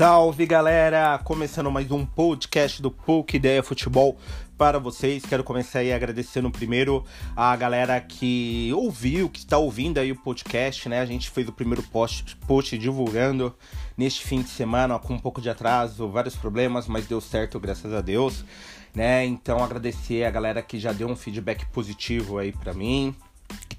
[0.00, 1.18] Salve galera!
[1.18, 4.16] Começando mais um podcast do Pouca Ideia Futebol
[4.56, 5.26] para vocês.
[5.26, 7.04] Quero começar aí agradecendo primeiro
[7.36, 11.00] a galera que ouviu, que está ouvindo aí o podcast, né?
[11.00, 13.54] A gente fez o primeiro post, post divulgando
[13.94, 17.92] neste fim de semana com um pouco de atraso, vários problemas, mas deu certo, graças
[17.92, 18.42] a Deus,
[18.94, 19.26] né?
[19.26, 23.14] Então agradecer a galera que já deu um feedback positivo aí para mim,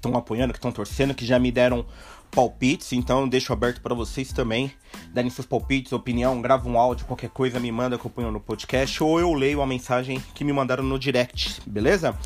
[0.02, 1.86] estão apoiando, que estão torcendo, que já me deram
[2.32, 4.72] palpites, então deixo aberto para vocês também
[5.12, 8.40] darem seus palpites, opinião, grava um áudio, qualquer coisa me manda que eu ponho no
[8.40, 12.18] podcast ou eu leio a mensagem que me mandaram no direct, beleza?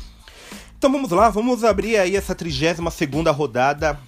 [0.77, 3.99] Então vamos lá, vamos abrir aí essa 32 segunda rodada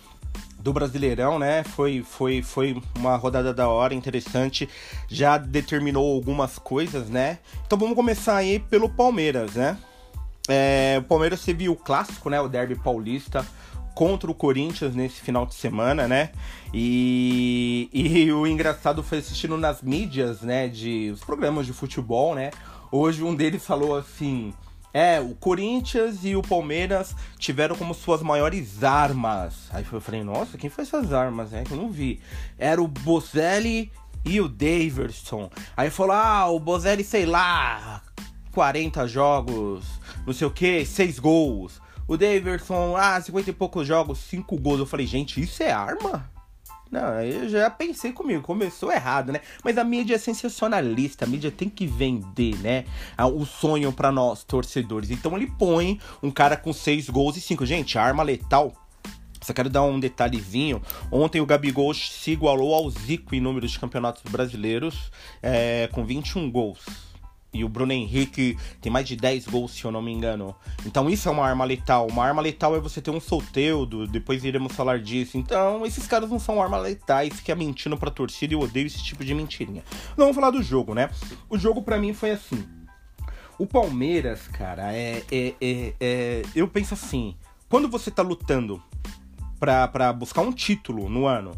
[0.60, 1.64] do Brasileirão, né?
[1.64, 4.70] Foi, foi, foi uma rodada da hora, interessante,
[5.08, 7.40] já determinou algumas coisas, né?
[7.66, 9.78] Então vamos começar aí pelo Palmeiras, né?
[10.50, 12.42] É, o Palmeiras teve o clássico, né?
[12.42, 13.46] O Derby Paulista
[13.94, 16.32] contra o Corinthians nesse final de semana, né?
[16.74, 20.68] E, e o engraçado foi assistindo nas mídias, né?
[20.68, 22.50] De os programas de futebol, né?
[22.92, 24.54] Hoje um deles falou assim.
[24.92, 29.70] É, o Corinthians e o Palmeiras tiveram como suas maiores armas.
[29.70, 31.64] Aí eu falei, nossa, quem foi essas armas, né?
[31.64, 32.20] Que eu não vi.
[32.58, 33.92] Era o Bozelli
[34.26, 35.52] e o Daverson.
[35.78, 38.02] Aí falou, ah, o Bozelli, sei lá,
[38.52, 39.99] 40 jogos,
[40.30, 41.82] não sei o que, 6 gols.
[42.08, 44.80] O Daverson, ah, 50 e poucos jogos, 5 gols.
[44.80, 46.30] Eu falei, gente, isso é arma?
[46.92, 49.42] Não, eu já pensei comigo, começou errado, né?
[49.64, 52.86] Mas a mídia é sensacionalista, a mídia tem que vender, né?
[53.34, 55.10] O sonho para nós, torcedores.
[55.10, 57.66] Então ele põe um cara com 6 gols e 5.
[57.66, 58.74] Gente, arma letal.
[59.42, 60.80] Só quero dar um detalhezinho.
[61.12, 66.52] Ontem o Gabigol se igualou ao Zico em número de campeonatos brasileiros, é, com 21
[66.52, 67.09] gols.
[67.52, 70.56] E o Bruno Henrique tem mais de 10 gols, se eu não me engano.
[70.86, 72.08] Então isso é uma arma letal.
[72.08, 75.38] Uma arma letal é você ter um solteudo, depois iremos falar disso.
[75.38, 79.04] Então, esses caras não são armas letais, fica mentindo pra torcida e eu odeio esse
[79.04, 79.84] tipo de mentirinha.
[80.16, 81.10] Vamos falar do jogo, né?
[81.50, 82.64] O jogo para mim foi assim.
[83.58, 87.36] O Palmeiras, cara, é, é, é, é, Eu penso assim.
[87.68, 88.82] Quando você tá lutando
[89.60, 91.52] pra, pra buscar um título no ano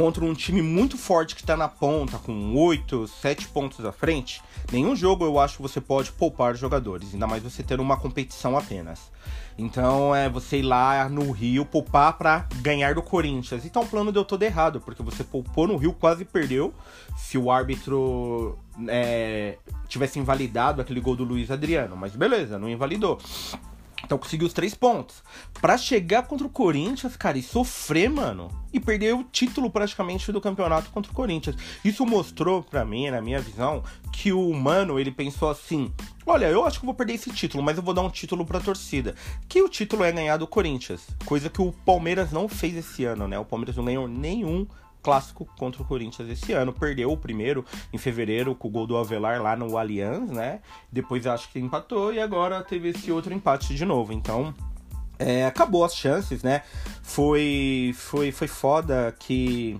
[0.00, 4.40] contra um time muito forte que tá na ponta, com 8, 7 pontos à frente,
[4.72, 8.56] nenhum jogo eu acho que você pode poupar jogadores, ainda mais você ter uma competição
[8.56, 9.12] apenas.
[9.58, 13.66] Então é você ir lá no Rio poupar para ganhar do Corinthians.
[13.66, 16.72] Então o plano deu todo errado, porque você poupou no Rio, quase perdeu.
[17.14, 23.18] Se o árbitro é, tivesse invalidado aquele gol do Luiz Adriano, mas beleza, não invalidou.
[24.04, 25.22] Então conseguiu os três pontos.
[25.60, 30.40] Para chegar contra o Corinthians, cara, e sofrer, mano, e perder o título praticamente do
[30.40, 31.56] campeonato contra o Corinthians.
[31.84, 35.92] Isso mostrou para mim, na minha visão, que o mano, ele pensou assim:
[36.26, 38.58] "Olha, eu acho que vou perder esse título, mas eu vou dar um título para
[38.58, 39.14] a torcida".
[39.48, 43.28] Que o título é ganhar do Corinthians, coisa que o Palmeiras não fez esse ano,
[43.28, 43.38] né?
[43.38, 44.66] O Palmeiras não ganhou nenhum
[45.02, 46.72] clássico contra o Corinthians esse ano.
[46.72, 50.60] Perdeu o primeiro em fevereiro com o gol do Avelar lá no Allianz, né?
[50.90, 54.12] Depois acho que empatou e agora teve esse outro empate de novo.
[54.12, 54.54] Então,
[55.18, 56.62] é, acabou as chances, né?
[57.02, 59.78] Foi, foi, foi foda que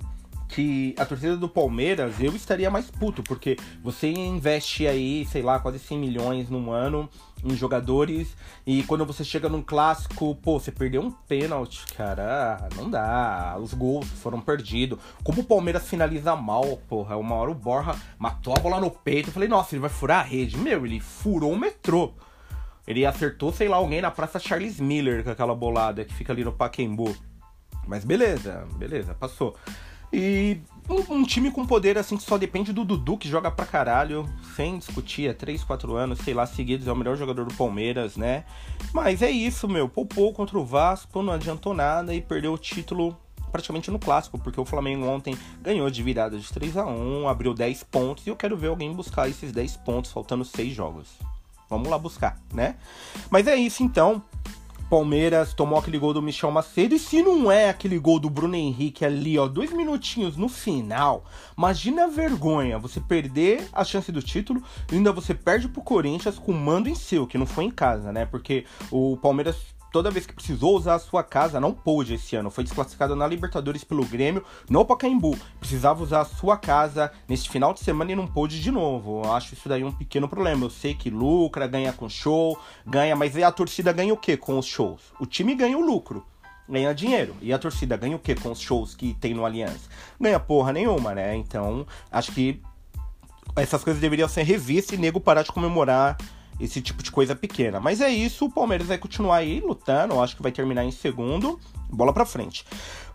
[0.50, 5.58] que a torcida do Palmeiras, eu estaria mais puto, porque você investe aí, sei lá,
[5.58, 7.08] quase 100 milhões num ano
[7.42, 12.90] em jogadores e quando você chega num clássico, pô, você perdeu um pênalti, cara, não
[12.90, 13.56] dá.
[13.60, 14.98] Os gols foram perdidos.
[15.22, 19.28] Como o Palmeiras finaliza mal, porra, uma hora o Borra matou a bola no peito.
[19.28, 20.58] Eu falei, nossa, ele vai furar a rede.
[20.58, 22.12] Meu, ele furou o metrô.
[22.86, 26.44] Ele acertou, sei lá, alguém na Praça Charles Miller com aquela bolada que fica ali
[26.44, 27.14] no Paquembu.
[27.86, 29.56] Mas beleza, beleza, passou.
[30.12, 33.64] E um, um, time com poder assim que só depende do Dudu, que joga pra
[33.64, 37.54] caralho, sem discutir, há 3, 4 anos, sei lá, seguidos, é o melhor jogador do
[37.54, 38.44] Palmeiras, né?
[38.92, 39.88] Mas é isso, meu.
[39.88, 43.16] Poupou contra o Vasco, não adiantou nada e perdeu o título
[43.50, 47.52] praticamente no clássico, porque o Flamengo ontem ganhou de virada de 3 a 1 abriu
[47.52, 51.08] 10 pontos e eu quero ver alguém buscar esses 10 pontos, faltando 6 jogos.
[51.68, 52.76] Vamos lá buscar, né?
[53.30, 54.22] Mas é isso então.
[54.90, 56.96] Palmeiras tomou aquele gol do Michel Macedo.
[56.96, 61.24] E se não é aquele gol do Bruno Henrique ali, ó, dois minutinhos no final,
[61.56, 64.60] imagina a vergonha você perder a chance do título
[64.90, 68.10] e ainda você perde pro Corinthians com mando em seu, que não foi em casa,
[68.10, 68.26] né?
[68.26, 69.56] Porque o Palmeiras
[69.92, 72.50] toda vez que precisou usar a sua casa, não pôde esse ano.
[72.50, 75.36] Foi desclassificado na Libertadores pelo Grêmio, no Pacaembu.
[75.58, 79.22] Precisava usar a sua casa neste final de semana e não pôde de novo.
[79.24, 80.64] Eu acho isso daí um pequeno problema.
[80.64, 84.58] Eu sei que lucra, ganha com show, ganha, mas a torcida ganha o que com
[84.58, 85.12] os shows?
[85.18, 86.24] O time ganha o lucro.
[86.68, 87.36] Ganha dinheiro.
[87.42, 89.88] E a torcida ganha o que com os shows que tem no Aliança?
[90.20, 91.34] Ganha porra nenhuma, né?
[91.34, 92.62] Então, acho que
[93.56, 96.16] essas coisas deveriam ser revistas e nego parar de comemorar
[96.60, 97.80] esse tipo de coisa pequena.
[97.80, 101.58] Mas é isso, o Palmeiras vai continuar aí lutando, acho que vai terminar em segundo.
[101.88, 102.64] Bola pra frente.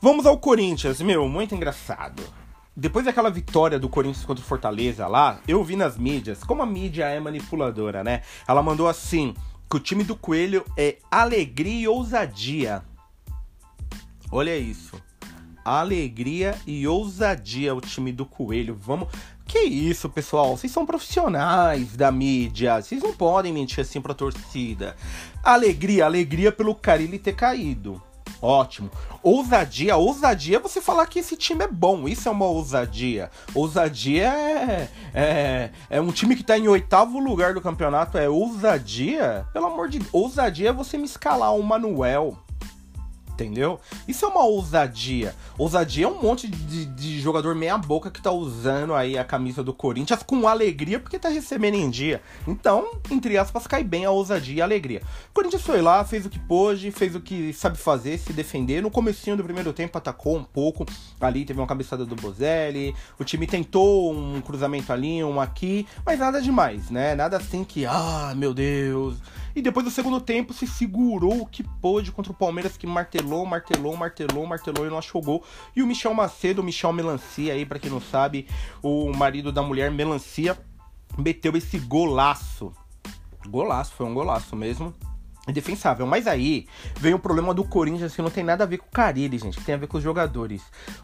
[0.01, 2.21] Vamos ao Corinthians, meu, muito engraçado.
[2.75, 6.65] depois daquela vitória do Corinthians contra o Fortaleza lá, eu vi nas mídias, como a
[6.65, 8.21] mídia é manipuladora, né?
[8.47, 9.33] Ela mandou assim:
[9.69, 12.83] que o time do Coelho é alegria e ousadia.
[14.31, 15.01] Olha isso.
[15.63, 18.75] Alegria e ousadia o time do Coelho.
[18.75, 19.07] Vamos.
[19.55, 20.57] Que isso, pessoal?
[20.57, 22.81] Vocês são profissionais da mídia.
[22.81, 24.97] Vocês não podem mentir assim pra torcida.
[25.41, 28.03] Alegria, alegria pelo Carilli ter caído.
[28.41, 28.91] Ótimo.
[29.23, 32.05] Ousadia, ousadia é você falar que esse time é bom.
[32.05, 33.31] Isso é uma ousadia.
[33.53, 38.17] Ousadia é, é, é um time que tá em oitavo lugar do campeonato.
[38.17, 39.47] É ousadia?
[39.53, 40.09] Pelo amor de Deus.
[40.11, 42.37] Ousadia é você me escalar o Manuel
[43.35, 43.79] entendeu?
[44.07, 45.35] Isso é uma ousadia.
[45.57, 49.73] Ousadia é um monte de, de, jogador meia-boca que tá usando aí a camisa do
[49.73, 52.21] Corinthians com alegria porque tá recebendo em dia.
[52.47, 55.01] Então, entre aspas, cai bem a ousadia e a alegria.
[55.29, 58.81] O Corinthians foi lá, fez o que pôde, fez o que sabe fazer, se defender.
[58.81, 60.85] No comecinho do primeiro tempo atacou um pouco.
[61.19, 62.95] Ali teve uma cabeçada do Bozelli.
[63.19, 67.15] O time tentou um cruzamento ali, um aqui, mas nada demais, né?
[67.15, 69.17] Nada assim que, ah, meu Deus
[69.55, 73.45] e depois do segundo tempo se segurou o que pôde contra o Palmeiras que martelou,
[73.45, 75.43] martelou, martelou, martelou e não achou gol.
[75.75, 78.47] E o Michel Macedo, o Michel Melancia aí, para quem não sabe,
[78.83, 80.57] o marido da mulher Melancia,
[81.17, 82.73] meteu esse golaço.
[83.47, 84.93] Golaço, foi um golaço mesmo
[85.47, 86.05] indefensável.
[86.05, 86.67] Mas aí
[86.99, 89.57] vem o problema do Corinthians que não tem nada a ver com o Carilli, gente,
[89.57, 90.61] que tem a ver com os jogadores.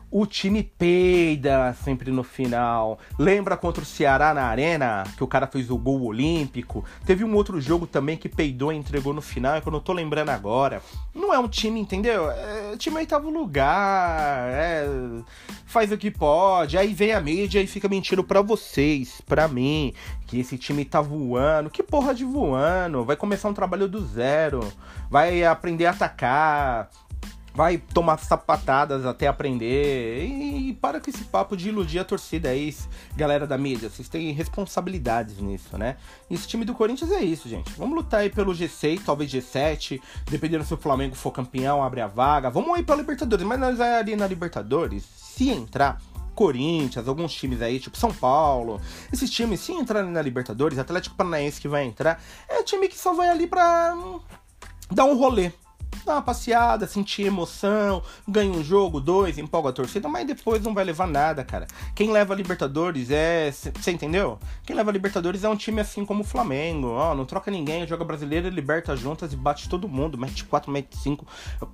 [0.09, 2.99] O time peida sempre no final.
[3.17, 6.83] Lembra contra o Ceará na Arena, que o cara fez o gol olímpico?
[7.05, 9.79] Teve um outro jogo também que peidou e entregou no final, é que eu não
[9.79, 10.81] tô lembrando agora.
[11.13, 12.29] Não é um time, entendeu?
[12.29, 14.85] É time oitavo lugar, é,
[15.65, 16.77] faz o que pode.
[16.77, 19.93] Aí vem a mídia e fica mentindo para vocês, para mim,
[20.31, 21.69] que esse time tá voando.
[21.69, 23.03] Que porra de voando?
[23.03, 24.61] Vai começar um trabalho do zero,
[25.09, 26.89] vai aprender a atacar,
[27.53, 30.23] vai tomar sapatadas até aprender.
[30.23, 32.73] E, e, para com esse papo de iludir a torcida aí,
[33.13, 33.89] galera da mídia.
[33.89, 35.97] Vocês têm responsabilidades nisso, né?
[36.29, 37.69] Esse time do Corinthians é isso, gente.
[37.73, 40.01] Vamos lutar aí pelo G6, talvez G7.
[40.29, 42.49] Dependendo se o Flamengo for campeão, abre a vaga.
[42.49, 43.45] Vamos aí pra Libertadores.
[43.45, 46.01] Mas nós ali na Libertadores, se entrar
[46.35, 48.79] Corinthians, alguns times aí, tipo São Paulo.
[49.11, 53.13] Esses times, se entrarem na Libertadores, Atlético Paranaense que vai entrar, é time que só
[53.13, 54.19] vai ali pra hum,
[54.91, 55.51] dar um rolê
[56.05, 60.73] dá uma passeada, sentir emoção, ganha um jogo, dois, empolga a torcida, mas depois não
[60.73, 61.67] vai levar nada, cara.
[61.95, 63.51] Quem leva a Libertadores é.
[63.51, 64.39] Você entendeu?
[64.65, 67.87] Quem leva a Libertadores é um time assim como o Flamengo, ó, não troca ninguém,
[67.87, 71.25] joga brasileiro, liberta juntas e bate todo mundo, mete 4, mete 5.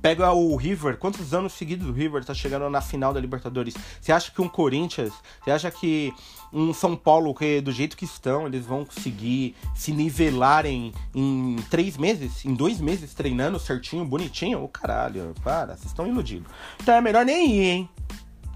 [0.02, 3.76] Pega o River, quantos anos seguidos o River tá chegando na final da Libertadores?
[4.02, 6.14] Você acha que um Corinthians, você acha que
[6.52, 11.98] um São Paulo que do jeito que estão, eles vão conseguir se nivelarem em três
[11.98, 14.64] meses, em dois meses, treinando certinho, bonitinho?
[14.64, 16.52] Oh, caralho, para, vocês estão iludidos.
[16.82, 17.90] Então é melhor nem ir, hein?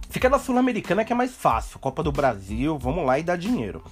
[0.10, 1.80] Fica na Sul-Americana que é mais fácil.
[1.80, 3.84] Copa do Brasil, vamos lá e dá dinheiro.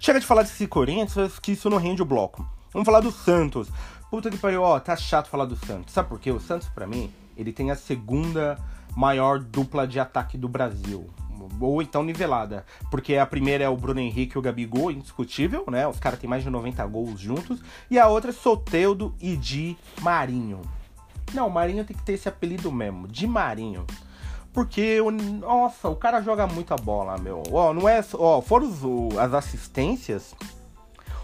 [0.00, 2.48] Chega de falar desse Corinthians, que isso não rende o bloco.
[2.72, 3.68] Vamos falar do Santos.
[4.10, 5.92] Puta que pariu, ó, tá chato falar do Santos.
[5.92, 6.30] Sabe por quê?
[6.30, 8.58] O Santos, para mim, ele tem a segunda
[8.96, 11.06] maior dupla de ataque do Brasil
[11.60, 12.64] ou então nivelada.
[12.90, 15.86] Porque a primeira é o Bruno Henrique e o Gabigol, indiscutível, né?
[15.86, 17.60] Os caras têm mais de 90 gols juntos.
[17.90, 20.60] E a outra é Soteudo e Di Marinho.
[21.34, 23.86] Não, Marinho tem que ter esse apelido mesmo, Di Marinho.
[24.52, 24.98] Porque,
[25.40, 27.42] nossa, o cara joga muita bola, meu.
[27.52, 28.02] Ó, não é.
[28.14, 28.64] Ó, fora
[29.20, 30.34] as assistências,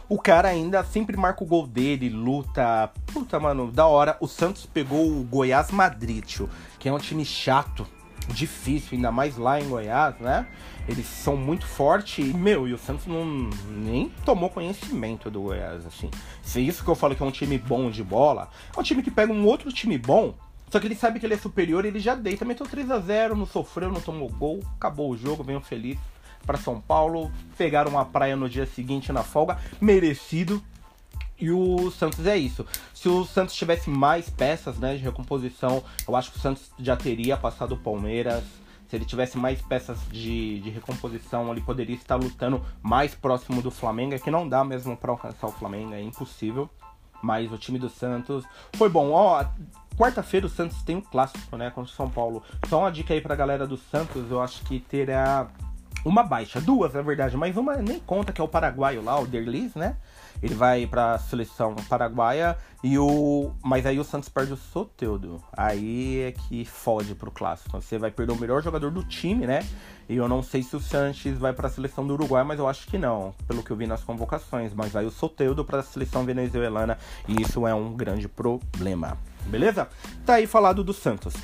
[0.06, 2.90] o cara ainda sempre marca o gol dele, luta.
[3.06, 4.18] Puta, mano, da hora.
[4.20, 6.40] O Santos pegou o Goiás Madrid,
[6.78, 7.86] que é um time chato
[8.28, 10.46] difícil, ainda mais lá em Goiás, né?
[10.88, 13.24] Eles são muito fortes e, meu, e o Santos não
[13.68, 16.10] nem tomou conhecimento do Goiás, assim.
[16.42, 18.82] Se é isso que eu falo que é um time bom de bola, é um
[18.82, 20.34] time que pega um outro time bom,
[20.70, 23.36] só que ele sabe que ele é superior, ele já deita, meteu 3 a 0
[23.36, 25.98] não sofreu, não tomou gol, acabou o jogo, veio feliz
[26.46, 30.62] para São Paulo, pegaram uma praia no dia seguinte na folga, merecido,
[31.42, 32.64] e o Santos é isso.
[32.94, 36.96] Se o Santos tivesse mais peças né, de recomposição, eu acho que o Santos já
[36.96, 38.44] teria passado o Palmeiras.
[38.86, 43.72] Se ele tivesse mais peças de, de recomposição, ele poderia estar lutando mais próximo do
[43.72, 44.14] Flamengo.
[44.14, 46.70] É que não dá mesmo para alcançar o Flamengo, é impossível.
[47.20, 48.44] Mas o time do Santos
[48.76, 49.10] foi bom.
[49.10, 49.44] Ó,
[49.98, 52.44] quarta-feira o Santos tem um clássico, né, contra o São Paulo.
[52.68, 55.48] Só uma dica aí pra galera do Santos, eu acho que terá
[56.04, 59.26] uma baixa, duas na verdade, mas uma nem conta que é o paraguaio lá, o
[59.26, 59.96] Derlis, né?
[60.42, 65.42] Ele vai para a seleção paraguaia e o mas aí o Santos perde o Soteudo.
[65.56, 67.80] Aí é que fode pro clássico.
[67.80, 69.60] Você vai perder o melhor jogador do time, né?
[70.08, 72.68] E eu não sei se o Sanches vai para a seleção do Uruguai, mas eu
[72.68, 75.82] acho que não, pelo que eu vi nas convocações, mas vai o Soteudo para a
[75.82, 79.16] seleção venezuelana e isso é um grande problema.
[79.46, 79.88] Beleza?
[80.26, 81.34] Tá aí falado do Santos.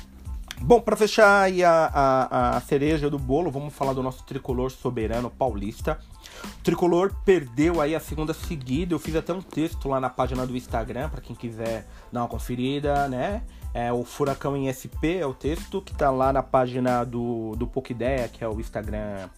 [0.61, 4.69] Bom, para fechar aí a, a, a, cereja do bolo, vamos falar do nosso tricolor
[4.69, 5.97] soberano paulista.
[6.43, 8.93] O tricolor perdeu aí a segunda seguida.
[8.93, 12.27] Eu fiz até um texto lá na página do Instagram para quem quiser dar uma
[12.27, 13.43] conferida, né?
[13.73, 17.67] É o Furacão em SP, é o texto que tá lá na página do, do
[17.67, 19.29] Pokideia, que é o Instagram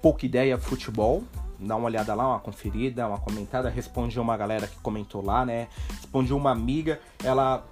[0.00, 1.24] Pokideia Futebol.
[1.58, 3.68] Dá uma olhada lá, uma conferida, uma comentada.
[3.68, 5.66] Respondi uma galera que comentou lá, né?
[5.90, 7.00] Respondi uma amiga.
[7.22, 7.66] Ela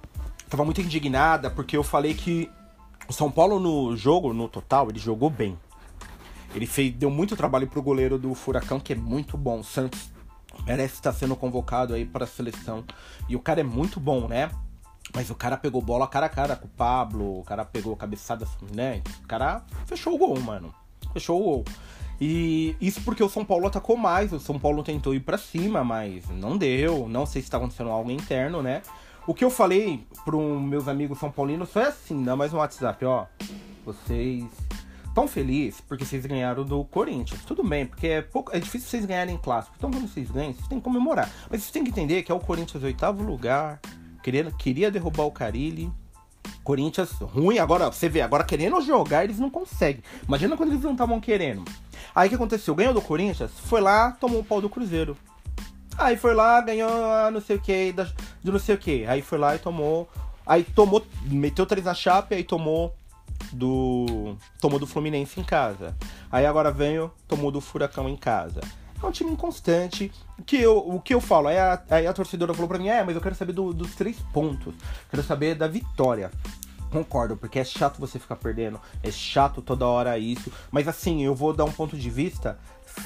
[0.49, 2.51] tava muito indignada porque eu falei que
[3.07, 5.57] o São Paulo no jogo, no total, ele jogou bem.
[6.55, 9.59] Ele fez, deu muito trabalho pro goleiro do Furacão, que é muito bom.
[9.59, 10.11] O Santos
[10.65, 12.83] merece estar sendo convocado aí para a seleção.
[13.27, 14.49] E o cara é muito bom, né?
[15.13, 18.45] Mas o cara pegou bola cara a cara com o Pablo, o cara pegou cabeçada,
[18.73, 19.01] né?
[19.23, 20.73] O cara fechou o gol, mano.
[21.13, 21.65] Fechou o gol.
[22.19, 25.83] E isso porque o São Paulo atacou mais, o São Paulo tentou ir para cima,
[25.83, 27.07] mas não deu.
[27.07, 28.81] Não sei se tá acontecendo algo interno, né?
[29.25, 33.03] O que eu falei para meus amigos são paulinos foi assim, dá mais um WhatsApp,
[33.05, 33.25] ó.
[33.85, 34.45] Vocês
[35.17, 37.43] estão felizes porque vocês ganharam do Corinthians.
[37.43, 39.75] Tudo bem, porque é, pouco, é difícil vocês ganharem em clássico.
[39.75, 41.27] Então quando vocês ganham, vocês têm que comemorar.
[41.49, 43.79] Mas vocês têm que entender que é o Corinthians oitavo lugar.
[44.21, 45.91] Queria, queria derrubar o Carilli.
[46.63, 50.03] Corinthians ruim, agora você vê, agora querendo jogar, eles não conseguem.
[50.27, 51.63] Imagina quando eles não estavam querendo.
[52.13, 52.75] Aí o que aconteceu?
[52.75, 55.17] Ganhou do Corinthians, foi lá, tomou o pau do Cruzeiro.
[55.97, 56.91] Aí foi lá, ganhou
[57.31, 59.05] não sei o que, de não sei o que.
[59.05, 60.07] Aí foi lá e tomou.
[60.45, 61.05] Aí tomou.
[61.23, 62.93] Meteu três na chapa aí tomou
[63.51, 64.35] do.
[64.59, 65.95] Tomou do Fluminense em casa.
[66.31, 68.61] Aí agora veio, tomou do Furacão em casa.
[69.01, 70.11] É um time inconstante.
[70.45, 71.47] Que eu, o que eu falo?
[71.47, 73.95] Aí a, aí a torcedora falou pra mim: é, mas eu quero saber do, dos
[73.95, 74.73] três pontos.
[75.09, 76.31] Quero saber da vitória.
[76.91, 80.51] Concordo, porque é chato você ficar perdendo, é chato toda hora isso.
[80.71, 82.57] Mas assim, eu vou dar um ponto de vista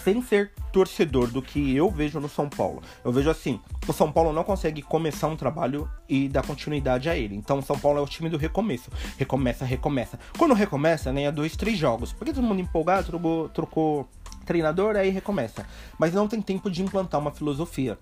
[0.04, 2.82] sem ser torcedor do que eu vejo no São Paulo.
[3.04, 7.16] Eu vejo assim, o São Paulo não consegue começar um trabalho e dar continuidade a
[7.16, 7.36] ele.
[7.36, 8.90] Então o São Paulo é o time do recomeço.
[9.18, 10.20] Recomeça, recomeça.
[10.38, 12.14] Quando recomeça, ganha dois, três jogos.
[12.14, 14.10] Porque todo mundo empolgado, trocou, trocou
[14.46, 15.66] treinador, aí recomeça.
[15.98, 17.98] Mas não tem tempo de implantar uma filosofia.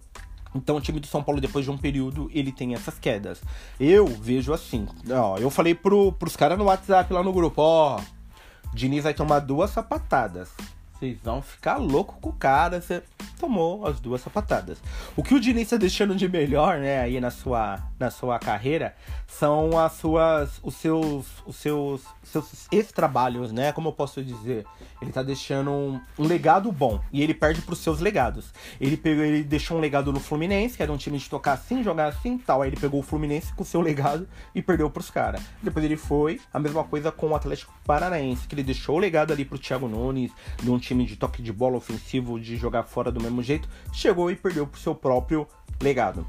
[0.53, 3.41] Então o time do São Paulo, depois de um período, ele tem essas quedas.
[3.79, 8.00] Eu vejo assim, ó, eu falei pro, pros caras no WhatsApp lá no grupo, ó,
[8.74, 10.50] Diniz vai tomar duas sapatadas.
[11.00, 12.82] Vocês vão ficar louco com o cara.
[12.82, 13.01] Você
[13.39, 14.77] tomou as duas sapatadas.
[15.15, 18.93] O que o Diniz tá deixando de melhor, né, aí na sua, na sua carreira,
[19.25, 23.72] são as suas, os seus, os seus, seus ex-trabalhos, né?
[23.72, 24.65] Como eu posso dizer?
[25.01, 28.53] Ele tá deixando um, um legado bom e ele perde pros seus legados.
[28.81, 31.81] Ele pegou, ele deixou um legado no Fluminense, que era um time de tocar assim,
[31.81, 32.62] jogar assim, tal.
[32.62, 35.41] Aí ele pegou o Fluminense com o seu legado e perdeu pros caras.
[35.63, 39.31] Depois ele foi a mesma coisa com o Atlético Paranaense, que ele deixou o legado
[39.31, 40.31] ali pro Thiago Nunes,
[40.62, 44.31] de um time de toque de bola ofensivo, de jogar fora do mesmo jeito, chegou
[44.31, 45.48] e perdeu pro seu próprio
[45.81, 46.25] legado.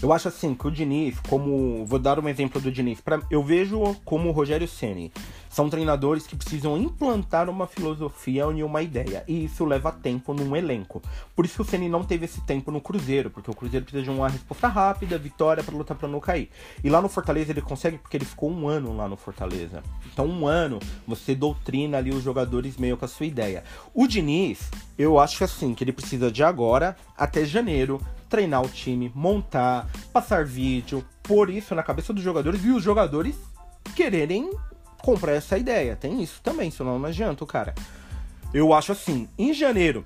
[0.00, 1.84] Eu acho assim que o Diniz, como.
[1.86, 3.00] Vou dar um exemplo do Diniz.
[3.00, 5.12] Pra, eu vejo como o Rogério Ceni
[5.48, 9.22] são treinadores que precisam implantar uma filosofia e uma ideia.
[9.28, 11.02] E isso leva tempo num elenco.
[11.36, 14.02] Por isso que o Ceni não teve esse tempo no Cruzeiro, porque o Cruzeiro precisa
[14.02, 16.48] de uma resposta rápida, vitória para lutar para não cair.
[16.82, 19.82] E lá no Fortaleza ele consegue porque ele ficou um ano lá no Fortaleza.
[20.10, 23.62] Então, um ano você doutrina ali os jogadores meio com a sua ideia.
[23.92, 28.00] O Diniz, eu acho assim, que ele precisa de agora até janeiro
[28.32, 33.36] treinar o time, montar, passar vídeo, pôr isso na cabeça dos jogadores e os jogadores
[33.94, 34.50] quererem
[35.02, 35.94] comprar essa ideia.
[35.94, 37.74] Tem isso também, senão não adianta, cara.
[38.54, 40.02] Eu acho assim, em janeiro,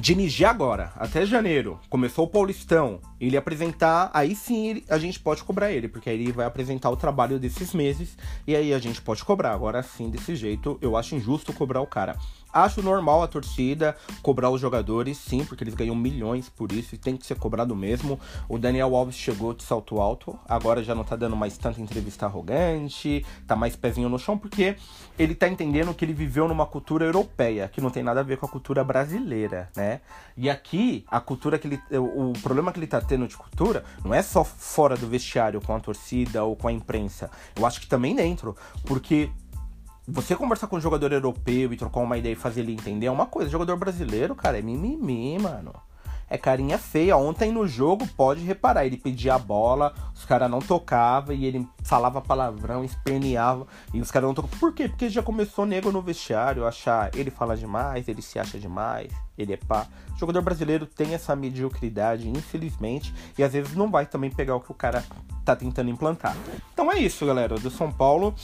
[0.00, 5.70] de agora, até janeiro, começou o Paulistão, ele apresentar, aí sim a gente pode cobrar
[5.70, 9.22] ele, porque aí ele vai apresentar o trabalho desses meses e aí a gente pode
[9.24, 9.52] cobrar.
[9.52, 12.16] Agora sim, desse jeito, eu acho injusto cobrar o cara.
[12.52, 16.98] Acho normal a torcida cobrar os jogadores, sim, porque eles ganham milhões por isso e
[16.98, 18.18] tem que ser cobrado mesmo.
[18.48, 22.26] O Daniel Alves chegou de salto alto, agora já não tá dando mais tanta entrevista
[22.26, 24.76] arrogante, tá mais pezinho no chão, porque
[25.18, 28.38] ele tá entendendo que ele viveu numa cultura europeia, que não tem nada a ver
[28.38, 30.00] com a cultura brasileira, né?
[30.36, 31.80] E aqui, a cultura que ele.
[31.98, 35.74] O problema que ele tá tendo de cultura não é só fora do vestiário com
[35.74, 37.30] a torcida ou com a imprensa.
[37.56, 39.30] Eu acho que também dentro, porque
[40.10, 43.10] você conversar com um jogador europeu e trocar uma ideia e fazer ele entender é
[43.10, 43.50] uma coisa.
[43.50, 45.72] Jogador brasileiro, cara, é mimimi, mano.
[46.30, 47.16] É carinha feia.
[47.16, 51.66] Ontem no jogo, pode reparar, ele pedia a bola, os caras não tocavam e ele
[51.82, 54.58] falava palavrão, esperneava e os caras não tocavam.
[54.58, 54.88] Por quê?
[54.88, 59.52] Porque já começou nego no vestiário achar ele fala demais, ele se acha demais, ele
[59.52, 59.86] é pá.
[60.14, 64.60] O jogador brasileiro tem essa mediocridade, infelizmente, e às vezes não vai também pegar o
[64.60, 65.04] que o cara
[65.44, 66.36] tá tentando implantar.
[66.74, 67.58] Então é isso, galera.
[67.58, 68.34] Do São Paulo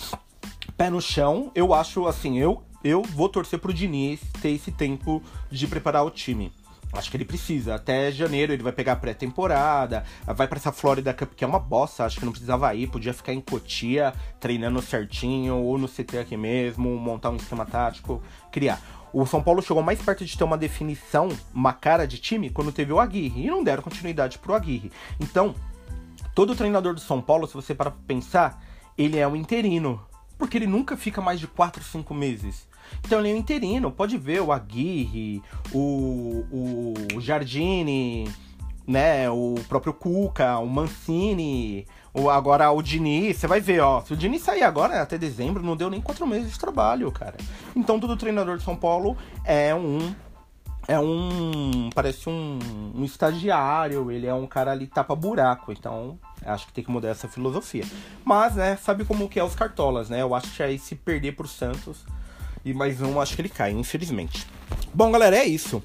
[0.76, 1.50] pé no chão.
[1.54, 6.10] Eu acho assim, eu eu vou torcer pro Diniz ter esse tempo de preparar o
[6.10, 6.52] time.
[6.92, 7.74] Acho que ele precisa.
[7.74, 12.04] Até janeiro ele vai pegar pré-temporada, vai para essa Florida Cup que é uma bosta,
[12.04, 16.36] acho que não precisava ir, podia ficar em Cotia treinando certinho ou no CT aqui
[16.36, 18.80] mesmo, montar um esquema tático, criar.
[19.14, 22.72] O São Paulo chegou mais perto de ter uma definição, uma cara de time, quando
[22.72, 23.46] teve o Aguirre.
[23.46, 24.90] E não deram continuidade pro Aguirre.
[25.20, 25.54] Então,
[26.34, 28.60] todo treinador do São Paulo, se você parar pra pensar,
[28.98, 30.04] ele é um interino.
[30.44, 32.68] Porque ele nunca fica mais de 4, 5 meses.
[33.02, 33.90] Então ele é um interino.
[33.90, 36.44] Pode ver o Aguirre, o,
[37.14, 38.30] o Jardine,
[38.86, 39.30] né?
[39.30, 43.38] O próprio Cuca, o Mancini, o, agora o Diniz.
[43.38, 44.02] Você vai ver, ó.
[44.02, 47.38] Se o Diniz sair agora até dezembro, não deu nem quatro meses de trabalho, cara.
[47.74, 50.14] Então todo treinador de São Paulo é um
[50.86, 51.90] é um.
[51.94, 52.58] Parece um,
[52.94, 57.08] um, estagiário, ele é um cara ali tapa buraco, então acho que tem que mudar
[57.08, 57.84] essa filosofia.
[58.24, 60.22] Mas, né, sabe como que é os cartolas, né?
[60.22, 62.04] Eu acho que aí se perder pro Santos
[62.64, 64.46] e mais um, acho que ele cai, infelizmente.
[64.92, 65.82] Bom, galera, é isso.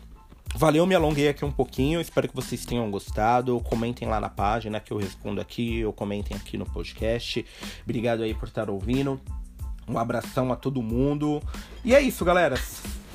[0.55, 2.01] Valeu, me alonguei aqui um pouquinho.
[2.01, 3.59] Espero que vocês tenham gostado.
[3.61, 7.45] Comentem lá na página que eu respondo aqui, ou comentem aqui no podcast.
[7.83, 9.19] Obrigado aí por estar ouvindo.
[9.87, 11.41] Um abração a todo mundo.
[11.83, 12.55] E é isso, galera.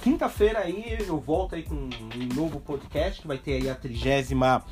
[0.04, 4.62] Quinta-feira aí eu volto aí com um novo podcast que vai ter aí a trigésima,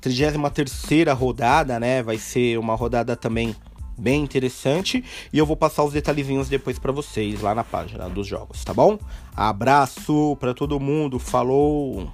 [0.00, 2.02] trigésima terceira rodada, né?
[2.02, 3.54] Vai ser uma rodada também
[3.96, 8.26] bem interessante e eu vou passar os detalhezinhos depois para vocês lá na página dos
[8.26, 8.98] jogos, tá bom?
[9.36, 12.10] Abraço para todo mundo, falou.